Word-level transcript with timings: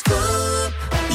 school. 0.00 0.39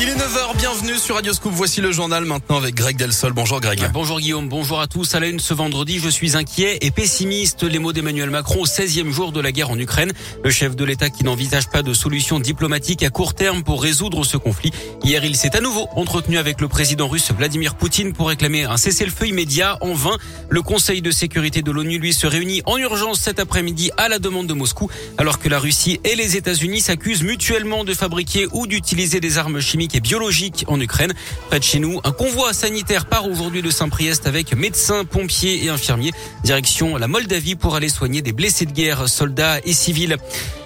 Il 0.06 0.12
est 0.12 0.18
9h, 0.18 0.58
bienvenue 0.60 1.00
sur 1.00 1.16
Radio 1.16 1.34
Scoop. 1.34 1.52
Voici 1.56 1.82
le 1.82 1.92
journal 1.92 2.26
maintenant 2.26 2.58
avec 2.58 2.76
Greg 2.76 2.96
Delsol. 2.96 3.34
Bonjour 3.34 3.60
Greg. 3.60 3.90
Bonjour 3.92 4.20
Guillaume, 4.20 4.48
bonjour 4.48 4.80
à 4.80 4.86
tous. 4.86 5.16
À 5.16 5.20
la 5.20 5.26
une 5.26 5.40
ce 5.40 5.56
vendredi, 5.56 5.98
je 5.98 6.10
suis 6.10 6.38
inquiet 6.38 6.78
et 6.82 6.92
pessimiste. 6.92 7.64
Les 7.64 7.80
mots 7.80 7.92
d'Emmanuel 7.92 8.30
Macron 8.30 8.62
au 8.62 8.66
16e 8.68 9.10
jour 9.10 9.32
de 9.32 9.42
la 9.42 9.52
guerre 9.52 9.72
en 9.72 9.80
Ukraine. 9.80 10.14
Le 10.44 10.52
chef 10.52 10.76
de 10.76 10.86
l'État 10.86 11.10
qui 11.10 11.24
n'envisage 11.24 11.70
pas 11.70 11.82
de 11.82 11.92
solution 11.92 12.40
diplomatique 12.40 13.02
à 13.02 13.10
court 13.10 13.34
terme 13.34 13.64
pour 13.64 13.82
résoudre 13.82 14.24
ce 14.26 14.38
conflit. 14.38 14.72
Hier, 15.04 15.26
il 15.26 15.36
s'est 15.36 15.58
à 15.58 15.60
nouveau 15.60 15.88
entretenu 15.96 16.38
avec 16.38 16.62
le 16.62 16.68
président 16.68 17.08
russe 17.08 17.32
Vladimir 17.36 17.74
Poutine 17.74 18.14
pour 18.14 18.28
réclamer 18.28 18.66
un 18.66 18.78
cessez-le-feu 18.78 19.30
immédiat. 19.30 19.80
En 19.82 19.96
vain, 19.96 20.20
le 20.50 20.62
Conseil 20.62 21.02
de 21.02 21.10
sécurité 21.10 21.64
de 21.64 21.72
l'ONU, 21.72 21.98
lui, 21.98 22.14
se 22.14 22.28
réunit 22.28 22.62
en 22.68 22.78
urgence 22.78 23.22
cet 23.22 23.40
après-midi 23.40 23.90
à 23.98 24.08
la 24.08 24.20
demande 24.20 24.46
de 24.46 24.54
Moscou, 24.54 24.88
alors 25.18 25.40
que 25.40 25.50
la 25.50 25.58
Russie 25.58 26.00
et 26.04 26.16
les 26.16 26.38
États-Unis 26.38 26.82
s'accusent 26.82 27.24
mutuellement 27.24 27.84
de 27.84 27.96
fabriquer 27.96 28.46
ou 28.52 28.68
d'utiliser 28.68 29.20
des 29.20 29.40
armes 29.40 29.62
chimiques 29.62 29.95
et 29.96 30.02
biologiques 30.02 30.66
en 30.68 30.80
Ukraine. 30.80 31.14
Près 31.48 31.60
de 31.60 31.64
chez 31.64 31.80
nous, 31.80 32.00
un 32.04 32.12
convoi 32.12 32.54
sanitaire 32.54 33.06
part 33.06 33.28
aujourd'hui 33.28 33.62
de 33.62 33.70
Saint-Priest 33.70 34.28
avec 34.28 34.54
médecins, 34.56 35.06
pompiers 35.06 35.64
et 35.64 35.70
infirmiers. 35.70 36.12
Direction 36.44 36.98
la 36.98 37.08
Moldavie 37.08 37.56
pour 37.56 37.76
aller 37.76 37.90
soigner 37.90 38.22
des 38.22 38.34
blessés 38.34 38.66
de 38.66 38.72
guerre, 38.72 39.08
soldats 39.08 39.60
et 39.64 39.74
civils. 39.74 40.18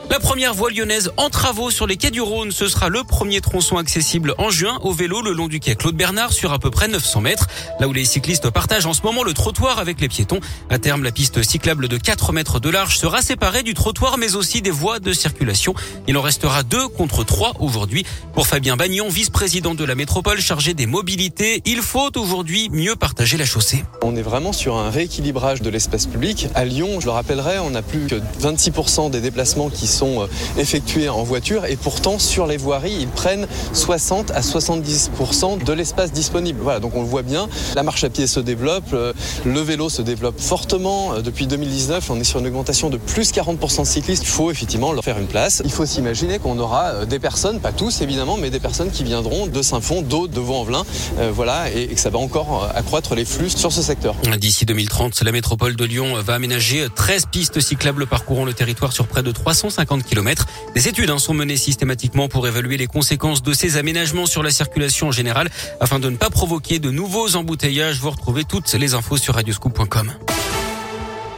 La 0.09 0.19
première 0.19 0.55
voie 0.55 0.71
lyonnaise 0.71 1.11
en 1.17 1.29
travaux 1.29 1.69
sur 1.69 1.85
les 1.85 1.95
quais 1.95 2.09
du 2.09 2.19
Rhône. 2.19 2.51
Ce 2.51 2.67
sera 2.67 2.89
le 2.89 3.03
premier 3.03 3.41
tronçon 3.41 3.77
accessible 3.77 4.33
en 4.39 4.49
juin 4.49 4.79
au 4.81 4.91
vélo 4.91 5.21
le 5.21 5.33
long 5.33 5.47
du 5.47 5.59
quai 5.59 5.75
Claude 5.75 5.95
Bernard 5.95 6.33
sur 6.33 6.51
à 6.51 6.57
peu 6.57 6.71
près 6.71 6.87
900 6.87 7.21
mètres. 7.21 7.45
Là 7.79 7.87
où 7.87 7.93
les 7.93 8.05
cyclistes 8.05 8.49
partagent 8.49 8.87
en 8.87 8.93
ce 8.93 9.03
moment 9.03 9.23
le 9.23 9.33
trottoir 9.33 9.77
avec 9.77 10.01
les 10.01 10.07
piétons. 10.07 10.39
À 10.71 10.79
terme, 10.79 11.03
la 11.03 11.11
piste 11.11 11.43
cyclable 11.43 11.87
de 11.87 11.97
4 11.97 12.33
mètres 12.33 12.59
de 12.59 12.71
large 12.71 12.97
sera 12.97 13.21
séparée 13.21 13.61
du 13.61 13.75
trottoir 13.75 14.17
mais 14.17 14.35
aussi 14.35 14.63
des 14.63 14.71
voies 14.71 14.97
de 14.97 15.13
circulation. 15.13 15.75
Il 16.07 16.17
en 16.17 16.23
restera 16.23 16.63
deux 16.63 16.87
contre 16.87 17.23
trois 17.23 17.53
aujourd'hui. 17.59 18.03
Pour 18.33 18.47
Fabien 18.47 18.77
Bagnon, 18.77 19.09
vice-président 19.09 19.75
de 19.75 19.83
la 19.83 19.93
métropole 19.93 20.39
chargé 20.39 20.73
des 20.73 20.87
mobilités, 20.87 21.61
il 21.65 21.83
faut 21.83 22.17
aujourd'hui 22.17 22.69
mieux 22.71 22.95
partager 22.95 23.37
la 23.37 23.45
chaussée. 23.45 23.85
On 24.01 24.15
est 24.15 24.23
vraiment 24.23 24.53
sur 24.53 24.75
un 24.75 24.89
rééquilibrage 24.89 25.61
de 25.61 25.69
l'espace 25.69 26.07
public. 26.07 26.47
À 26.55 26.65
Lyon, 26.65 26.99
je 26.99 27.05
le 27.05 27.11
rappellerai, 27.11 27.59
on 27.59 27.75
a 27.75 27.83
plus 27.83 28.07
que 28.07 28.15
26% 28.41 29.11
des 29.11 29.21
déplacements 29.21 29.69
qui 29.69 29.85
sont 29.85 29.98
sont 29.99 30.21
euh, 30.21 30.27
effectués 30.57 31.09
en 31.09 31.23
voiture 31.23 31.65
et 31.65 31.75
pourtant 31.75 32.19
sur 32.19 32.47
les 32.47 32.57
voiries, 32.57 32.95
ils 32.99 33.07
prennent 33.07 33.47
60 33.73 34.31
à 34.31 34.39
70% 34.39 35.63
de 35.63 35.73
l'espace 35.73 36.11
disponible. 36.13 36.59
Voilà, 36.61 36.79
donc 36.79 36.95
on 36.95 37.01
le 37.01 37.07
voit 37.07 37.21
bien, 37.21 37.49
la 37.75 37.83
marche 37.83 38.03
à 38.03 38.09
pied 38.09 38.25
se 38.27 38.39
développe, 38.39 38.93
euh, 38.93 39.13
le 39.45 39.59
vélo 39.59 39.89
se 39.89 40.01
développe 40.01 40.39
fortement. 40.39 41.13
Euh, 41.13 41.21
depuis 41.21 41.47
2019, 41.47 42.09
on 42.11 42.19
est 42.19 42.23
sur 42.23 42.39
une 42.39 42.47
augmentation 42.47 42.89
de 42.89 42.97
plus 42.97 43.31
40% 43.31 43.81
de 43.81 43.87
cyclistes. 43.87 44.23
Il 44.23 44.29
faut 44.29 44.51
effectivement 44.51 44.93
leur 44.93 45.03
faire 45.03 45.19
une 45.19 45.27
place. 45.27 45.61
Il 45.65 45.71
faut 45.71 45.85
s'imaginer 45.85 46.39
qu'on 46.39 46.57
aura 46.59 47.05
des 47.05 47.19
personnes, 47.19 47.59
pas 47.59 47.73
tous 47.73 48.01
évidemment, 48.01 48.37
mais 48.37 48.49
des 48.49 48.59
personnes 48.59 48.91
qui 48.91 49.03
viendront 49.03 49.47
de 49.47 49.61
Saint-Fond, 49.61 50.01
d'autres 50.01 50.33
de 50.33 50.39
Vaux-en-Velin, 50.39 50.85
voilà, 51.33 51.69
et 51.71 51.87
que 51.87 51.99
ça 51.99 52.09
va 52.09 52.19
encore 52.19 52.69
accroître 52.73 53.15
les 53.15 53.25
flux 53.25 53.49
sur 53.49 53.71
ce 53.71 53.81
secteur. 53.81 54.15
D'ici 54.37 54.65
2030, 54.65 55.21
la 55.23 55.31
métropole 55.31 55.75
de 55.75 55.85
Lyon 55.85 56.15
va 56.21 56.35
aménager 56.35 56.87
13 56.93 57.25
pistes 57.31 57.59
cyclables 57.59 58.07
parcourant 58.07 58.45
le 58.45 58.53
territoire 58.53 58.93
sur 58.93 59.07
près 59.07 59.23
de 59.23 59.31
350 59.31 59.88
Des 60.75 60.87
études 60.87 61.09
hein, 61.09 61.17
sont 61.17 61.33
menées 61.33 61.57
systématiquement 61.57 62.27
pour 62.27 62.47
évaluer 62.47 62.77
les 62.77 62.87
conséquences 62.87 63.43
de 63.43 63.53
ces 63.53 63.77
aménagements 63.77 64.25
sur 64.25 64.43
la 64.43 64.51
circulation 64.51 65.07
en 65.07 65.11
général 65.11 65.49
afin 65.79 65.99
de 65.99 66.09
ne 66.09 66.17
pas 66.17 66.29
provoquer 66.29 66.79
de 66.79 66.91
nouveaux 66.91 67.35
embouteillages. 67.35 67.99
Vous 67.99 68.11
retrouvez 68.11 68.43
toutes 68.43 68.71
les 68.73 68.93
infos 68.93 69.17
sur 69.17 69.35
radioscoop.com. 69.35 70.13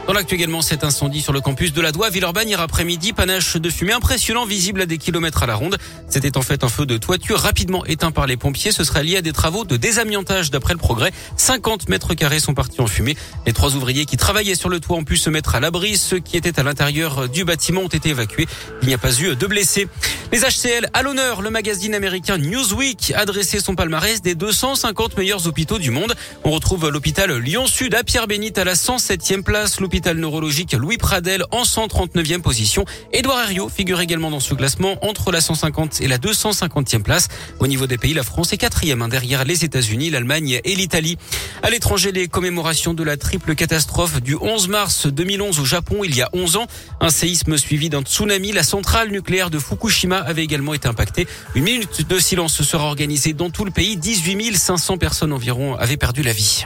Dans 0.06 0.14
l'actu 0.14 0.36
cet 0.62 0.82
incendie 0.82 1.20
sur 1.20 1.32
le 1.32 1.40
campus 1.40 1.72
de 1.72 1.80
la 1.80 1.92
Doua, 1.92 2.10
Villeurbanne, 2.10 2.48
hier 2.48 2.60
après-midi, 2.60 3.12
panache 3.12 3.56
de 3.56 3.70
fumée 3.70 3.92
impressionnant 3.92 4.44
visible 4.44 4.80
à 4.80 4.86
des 4.86 4.98
kilomètres 4.98 5.44
à 5.44 5.46
la 5.46 5.54
ronde. 5.54 5.78
C'était 6.08 6.36
en 6.36 6.42
fait 6.42 6.64
un 6.64 6.68
feu 6.68 6.86
de 6.86 6.96
toiture 6.98 7.38
rapidement 7.38 7.84
éteint 7.86 8.10
par 8.10 8.26
les 8.26 8.36
pompiers. 8.36 8.72
Ce 8.72 8.82
serait 8.82 9.04
lié 9.04 9.18
à 9.18 9.22
des 9.22 9.32
travaux 9.32 9.64
de 9.64 9.76
désamiantage 9.76 10.50
d'après 10.50 10.74
le 10.74 10.78
progrès. 10.78 11.12
50 11.36 11.88
mètres 11.88 12.14
carrés 12.14 12.40
sont 12.40 12.52
partis 12.52 12.80
en 12.80 12.88
fumée. 12.88 13.16
Les 13.46 13.52
trois 13.52 13.76
ouvriers 13.76 14.04
qui 14.04 14.16
travaillaient 14.16 14.56
sur 14.56 14.68
le 14.68 14.80
toit 14.80 14.96
ont 14.96 15.04
pu 15.04 15.16
se 15.16 15.30
mettre 15.30 15.54
à 15.54 15.60
l'abri. 15.60 15.96
Ceux 15.96 16.18
qui 16.18 16.36
étaient 16.36 16.58
à 16.58 16.64
l'intérieur 16.64 17.28
du 17.28 17.44
bâtiment 17.44 17.82
ont 17.82 17.88
été 17.88 18.08
évacués. 18.08 18.48
Il 18.82 18.88
n'y 18.88 18.94
a 18.94 18.98
pas 18.98 19.14
eu 19.20 19.36
de 19.36 19.46
blessés. 19.46 19.86
Les 20.32 20.40
HCL 20.40 20.88
à 20.94 21.02
l'honneur, 21.02 21.42
le 21.42 21.50
magazine 21.50 21.94
américain 21.94 22.38
Newsweek 22.38 23.12
a 23.14 23.24
dressé 23.26 23.60
son 23.60 23.74
palmarès 23.74 24.22
des 24.22 24.34
250 24.34 25.16
meilleurs 25.16 25.46
hôpitaux 25.46 25.78
du 25.78 25.90
monde. 25.90 26.14
On 26.44 26.50
retrouve 26.50 26.88
l'hôpital 26.88 27.30
Lyon-Sud 27.36 27.94
à 27.94 28.02
Pierre-Bénite 28.02 28.58
à 28.58 28.64
la 28.64 28.74
107e 28.74 29.42
place 29.42 29.78
l'hôpital 29.92 30.16
neurologique 30.16 30.72
Louis 30.72 30.96
Pradel 30.96 31.44
en 31.50 31.64
139e 31.64 32.40
position. 32.40 32.86
Édouard 33.12 33.40
Herriot 33.40 33.68
figure 33.68 34.00
également 34.00 34.30
dans 34.30 34.40
ce 34.40 34.54
classement 34.54 34.96
entre 35.02 35.30
la 35.30 35.42
150 35.42 36.00
et 36.00 36.08
la 36.08 36.16
250e 36.16 37.02
place. 37.02 37.28
Au 37.60 37.66
niveau 37.66 37.86
des 37.86 37.98
pays, 37.98 38.14
la 38.14 38.22
France 38.22 38.54
est 38.54 38.56
quatrième 38.56 39.02
hein, 39.02 39.08
derrière 39.08 39.44
les 39.44 39.66
États-Unis, 39.66 40.08
l'Allemagne 40.08 40.62
et 40.64 40.74
l'Italie. 40.76 41.18
À 41.62 41.68
l'étranger, 41.68 42.10
les 42.10 42.26
commémorations 42.26 42.94
de 42.94 43.02
la 43.02 43.18
triple 43.18 43.54
catastrophe 43.54 44.22
du 44.22 44.34
11 44.34 44.68
mars 44.68 45.08
2011 45.08 45.60
au 45.60 45.66
Japon, 45.66 46.04
il 46.04 46.16
y 46.16 46.22
a 46.22 46.30
11 46.32 46.56
ans. 46.56 46.66
Un 47.02 47.10
séisme 47.10 47.58
suivi 47.58 47.90
d'un 47.90 48.00
tsunami. 48.00 48.52
La 48.52 48.62
centrale 48.62 49.10
nucléaire 49.10 49.50
de 49.50 49.58
Fukushima 49.58 50.16
avait 50.16 50.42
également 50.42 50.72
été 50.72 50.88
impactée. 50.88 51.26
Une 51.54 51.64
minute 51.64 52.08
de 52.08 52.18
silence 52.18 52.62
sera 52.62 52.84
organisée 52.84 53.34
dans 53.34 53.50
tout 53.50 53.66
le 53.66 53.70
pays. 53.70 53.98
18 53.98 54.56
500 54.56 54.96
personnes 54.96 55.34
environ 55.34 55.76
avaient 55.76 55.98
perdu 55.98 56.22
la 56.22 56.32
vie. 56.32 56.64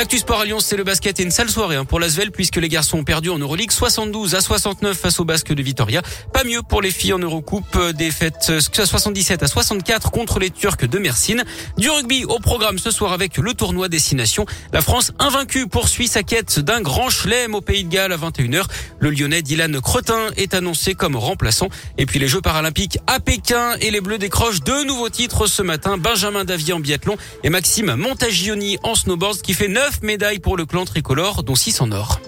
L'actu 0.00 0.16
sport 0.16 0.40
à 0.40 0.44
c'est 0.60 0.78
le 0.78 0.82
basket 0.82 1.20
et 1.20 1.24
une 1.24 1.30
sale 1.30 1.50
soirée 1.50 1.76
hein, 1.76 1.84
pour 1.84 2.00
l'Asvel 2.00 2.30
puisque 2.30 2.56
les 2.56 2.70
garçons 2.70 3.00
ont 3.00 3.04
perdu 3.04 3.28
en 3.28 3.36
Euroleague 3.36 3.70
72 3.70 4.34
à 4.34 4.40
69 4.40 4.96
face 4.96 5.20
au 5.20 5.26
Basque 5.26 5.52
de 5.52 5.62
Vitoria. 5.62 6.00
Pas 6.32 6.42
mieux 6.42 6.62
pour 6.62 6.80
les 6.80 6.90
filles 6.90 7.12
en 7.12 7.18
Eurocoupe, 7.18 7.76
euh, 7.76 7.92
défaite 7.92 8.50
77 8.60 9.42
euh, 9.42 9.44
à 9.44 9.48
64 9.48 10.10
contre 10.10 10.38
les 10.38 10.48
Turcs 10.48 10.88
de 10.88 10.98
Mersin. 10.98 11.42
Du 11.76 11.90
rugby 11.90 12.24
au 12.24 12.38
programme 12.38 12.78
ce 12.78 12.90
soir 12.90 13.12
avec 13.12 13.36
le 13.36 13.52
tournoi 13.52 13.90
Destination. 13.90 14.46
La 14.72 14.80
France 14.80 15.12
invaincue 15.18 15.66
poursuit 15.66 16.08
sa 16.08 16.22
quête 16.22 16.60
d'un 16.60 16.80
grand 16.80 17.10
chelem 17.10 17.54
au 17.54 17.60
Pays 17.60 17.84
de 17.84 17.90
Galles 17.90 18.12
à 18.12 18.16
21h. 18.16 18.64
Le 19.00 19.10
Lyonnais 19.10 19.42
Dylan 19.42 19.82
Cretin 19.82 20.28
est 20.38 20.54
annoncé 20.54 20.94
comme 20.94 21.14
remplaçant. 21.14 21.68
Et 21.98 22.06
puis 22.06 22.18
les 22.18 22.26
Jeux 22.26 22.40
paralympiques 22.40 22.98
à 23.06 23.20
Pékin 23.20 23.74
et 23.82 23.90
les 23.90 24.00
Bleus 24.00 24.16
décrochent 24.16 24.62
deux 24.62 24.82
nouveaux 24.84 25.10
titres 25.10 25.46
ce 25.46 25.60
matin. 25.60 25.98
Benjamin 25.98 26.46
Davier 26.46 26.72
en 26.72 26.80
biathlon 26.80 27.18
et 27.44 27.50
Maxime 27.50 27.96
Montagioni 27.96 28.78
en 28.82 28.94
snowboard 28.94 29.42
qui 29.42 29.52
fait 29.52 29.68
9 29.90 30.02
médailles 30.02 30.38
pour 30.38 30.56
le 30.56 30.66
clan 30.66 30.84
tricolore, 30.84 31.42
dont 31.42 31.56
6 31.56 31.80
en 31.80 31.90
or. 31.90 32.20